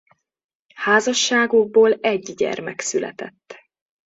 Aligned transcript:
Házasságukból 0.75 1.93
egy 1.93 2.33
gyermek 2.35 2.79
született. 2.79 3.59